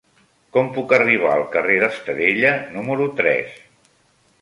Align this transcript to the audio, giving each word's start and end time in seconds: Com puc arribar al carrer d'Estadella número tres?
Com 0.55 0.71
puc 0.77 0.95
arribar 0.99 1.35
al 1.35 1.45
carrer 1.57 1.77
d'Estadella 1.85 2.57
número 2.73 3.11
tres? 3.23 3.57